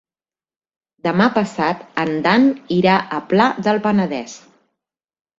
[1.07, 4.39] Demà passat en Dan irà al Pla del Penedès.